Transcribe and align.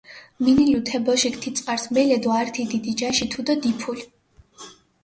მინილუ 0.45 0.79
თე 0.87 0.97
ბოშიქ 1.05 1.35
თი 1.41 1.49
წყარს 1.57 1.85
მელე 1.93 2.17
დო 2.23 2.29
ართი 2.39 2.63
დიდი 2.71 2.91
ჯაში 2.99 3.25
თუდო 3.31 3.53
დიფულჷ. 3.61 3.99